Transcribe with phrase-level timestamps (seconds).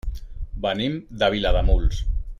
[0.63, 2.05] Venim de Vilademuls.